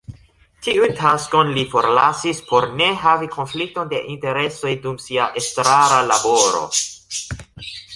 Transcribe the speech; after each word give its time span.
Tiun 0.67 0.95
taskon 1.01 1.51
li 1.57 1.65
forlasis 1.73 2.41
por 2.49 2.67
ne 2.81 2.89
havi 3.03 3.31
konflikton 3.37 3.93
de 3.95 4.03
interesoj 4.17 4.75
dum 4.89 5.01
sia 5.09 5.31
estrara 5.45 6.05
laboro. 6.15 6.69